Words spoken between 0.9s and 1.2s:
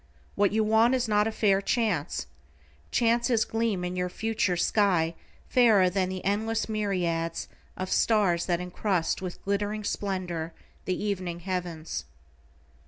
is